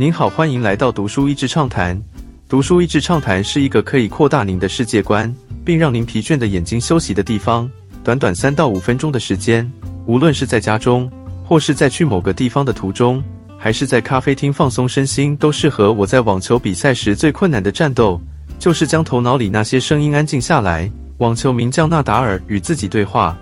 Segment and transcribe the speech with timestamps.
[0.00, 2.02] 您好，欢迎来到读书益智畅谈。
[2.48, 5.30] 读书益智畅谈是一个可以扩大您的世界观，
[5.62, 7.70] 并让您疲倦的眼睛休息的地方。
[8.02, 9.70] 短短三到五分钟的时间，
[10.06, 11.06] 无论是在家中，
[11.44, 13.22] 或是在去某个地方的途中，
[13.58, 15.92] 还是在咖啡厅放松身心，都适合。
[15.92, 18.18] 我在网球比赛时最困难的战斗，
[18.58, 20.90] 就是将头脑里那些声音安静下来。
[21.18, 23.36] 网球名将纳达尔与自己对话。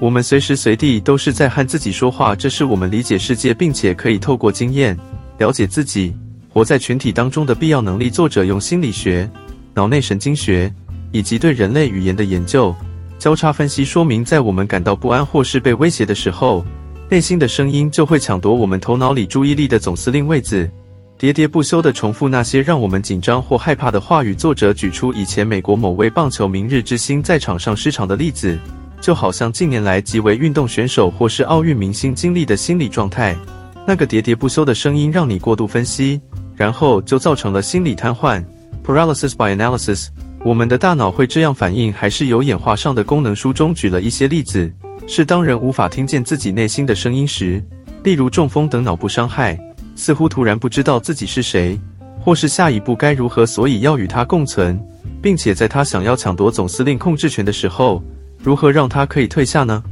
[0.00, 4.98] 我们随时随地都是在和自己说话，这是我们理解世界，并且可以透过经验。
[5.42, 6.14] 了解自己，
[6.48, 8.08] 活在群体当中的必要能力。
[8.08, 9.28] 作者用心理学、
[9.74, 10.72] 脑内神经学
[11.10, 12.72] 以及对人类语言的研究
[13.18, 16.64] 交叉分析，说明在我们感到不安或是被威胁的时候，
[17.10, 20.70] 内心的声音就会抢夺我们头脑里注意力的总司令位置，
[21.18, 24.36] 喋喋不休地重复那些让我们紧张或害怕的话语。
[24.36, 28.56] 作者举出以前美国某位棒球明日之星在场上失常的例子，
[29.00, 33.36] 就好像近年来极为运动选手或是奥运明星经历的心理状态。
[33.84, 36.20] 那个喋喋不休的声音让你过度分析，
[36.54, 38.42] 然后就造成了心理瘫痪
[38.84, 40.06] （paralysis by analysis）。
[40.44, 43.34] 我们的大脑会这样反应，还是有演化上的功能。
[43.34, 44.72] 书中举了一些例子，
[45.08, 47.62] 是当人无法听见自己内心的声音时，
[48.04, 49.58] 例如中风等脑部伤害，
[49.96, 51.78] 似乎突然不知道自己是谁，
[52.20, 54.80] 或是下一步该如何，所以要与他共存，
[55.20, 58.00] 并且在他想要抢夺总司令控制权的时候，
[58.42, 59.82] 如何让他可以退下呢？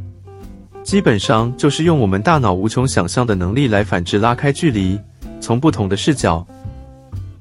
[0.91, 4.98] 基本上就是用我们大脑无穷想象的能力来反制拉开距离，
[5.41, 6.44] 从不同的视角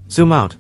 [0.08, 0.52] zoom out。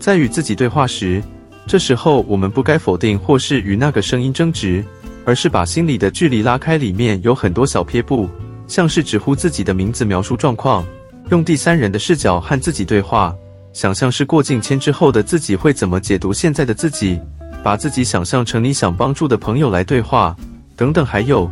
[0.00, 1.22] 在与自己对话时，
[1.66, 4.82] 这时候我们不该否定或是与那个声音争执，
[5.26, 6.78] 而是把心里的距离拉开。
[6.78, 8.26] 里面有很多小撇步，
[8.66, 10.82] 像是直呼自己的名字、描述状况，
[11.28, 13.36] 用第三人的视角和自己对话，
[13.74, 17.20] 想象是过境迁之后的自己会怎么解读现在的自己，
[17.62, 20.34] 把自己想象成你想帮助的朋友来对话，
[20.74, 21.46] 等等，还有。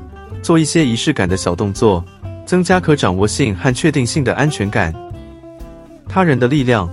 [0.46, 2.04] 做一些仪式感的小动作，
[2.44, 4.94] 增加可掌握性和确定性的安全感。
[6.08, 6.88] 他人的力量，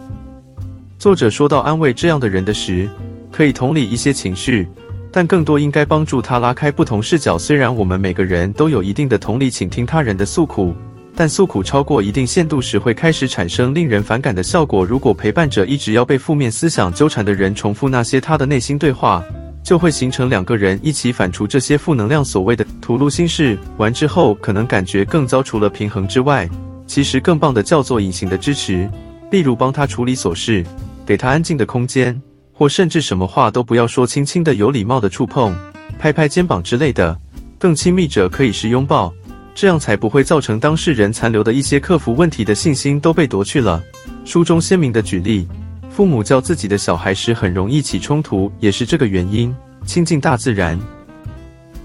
[0.98, 2.90] 作者说到安慰这样的人的时，
[3.32, 4.68] 可以同理一些情绪，
[5.12, 7.38] 但更多应该帮助他拉开不同视角。
[7.38, 10.74] 虽然我们每个人都有一定的同理，倾听他人的诉苦，
[11.16, 14.84] 但诉苦超过一定限度时，会开始产生令人反感的效果。
[14.84, 19.24] 如果陪伴者一直要被负面思想纠缠的人重复那些他的内心对话。
[19.64, 22.24] 就会形成两个人一起反刍这些负能量。
[22.24, 25.42] 所谓的吐露心事完之后，可能感觉更糟。
[25.42, 26.48] 除了平衡之外，
[26.86, 28.90] 其实更棒的叫做隐形的支持，
[29.32, 30.64] 例如帮他处理琐事，
[31.06, 35.56] 给他安静的空间，或甚至什么话都不要说，轻轻的、有礼貌的触碰，
[35.98, 37.18] 拍拍肩膀之类的。
[37.58, 39.14] 更亲密者可以是拥抱，
[39.56, 43.82] 这样才不会造成当事人残留的一些克服问题的信心都被夺去了。
[44.26, 45.48] 书中鲜明的举例。
[45.94, 49.56] 父母教自己的小孩时，很容易起冲突，也是这个原因。
[49.86, 50.80] 亲近大自然。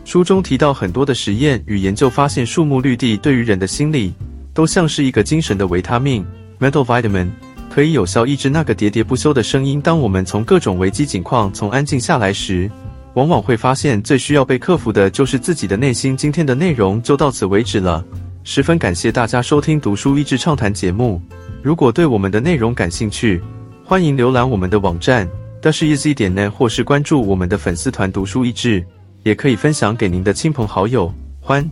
[0.06, 4.14] 书中提到很多的实验与研究，发现树木、绿地对于人的心理，
[4.54, 6.24] 都像是一个精神的维他命
[6.58, 7.28] （mental vitamin），
[7.68, 9.78] 可以有效抑制那个喋喋不休的声音。
[9.78, 12.70] 当我们从各种危机境况从安静下来时，
[13.12, 16.16] 往往会发现最需要被克服的就是自己的内心。
[16.16, 18.02] 今天的内容就到此为止了，
[18.42, 21.20] 十分感谢大家收听读书益智畅谈节目。
[21.62, 23.42] 如果对我们的内容感兴趣，
[23.88, 25.26] 欢迎浏览我们的网站
[25.62, 28.84] d a s h e z 点呢或是关注我们的粉丝团“读书益智”，
[29.24, 31.10] 也可以分享给您的亲朋好友。
[31.40, 31.66] 欢。